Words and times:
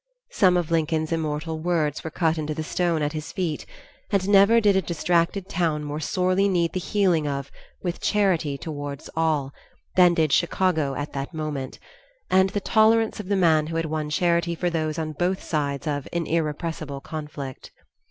Some 0.31 0.57
of 0.57 0.71
Lincoln's 0.71 1.11
immortal 1.11 1.59
words 1.59 2.03
were 2.03 2.09
cut 2.09 2.39
into 2.39 2.55
the 2.55 2.63
stone 2.63 3.03
at 3.03 3.13
his 3.13 3.31
feet, 3.31 3.67
and 4.09 4.27
never 4.27 4.59
did 4.59 4.75
a 4.75 4.81
distracted 4.81 5.47
town 5.47 5.83
more 5.83 5.99
sorely 5.99 6.49
need 6.49 6.73
the 6.73 6.79
healing 6.79 7.27
of 7.27 7.51
"with 7.83 7.99
charity 8.01 8.57
towards 8.57 9.11
all" 9.15 9.53
than 9.95 10.15
did 10.15 10.33
Chicago 10.33 10.95
at 10.95 11.13
that 11.13 11.35
moment, 11.35 11.77
and 12.31 12.49
the 12.49 12.59
tolerance 12.59 13.19
of 13.19 13.27
the 13.29 13.35
man 13.35 13.67
who 13.67 13.75
had 13.75 13.85
won 13.85 14.09
charity 14.09 14.55
for 14.55 14.71
those 14.71 14.97
on 14.97 15.11
both 15.11 15.43
sides 15.43 15.85
of 15.85 16.07
"an 16.11 16.25
irrepressible 16.25 16.99
conflict." 17.01 17.69